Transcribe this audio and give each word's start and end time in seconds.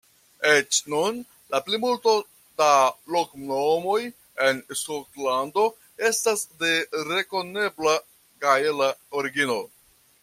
Eĉ 0.51 0.77
nun, 0.93 1.17
la 1.55 1.59
plimulto 1.67 2.13
da 2.61 2.69
loknomoj 3.17 3.99
en 4.47 4.63
Skotlando 4.81 5.67
estas 6.11 6.45
de 6.65 6.73
rekonebla 7.13 7.95
gaela 8.47 8.93
origino. 9.21 9.61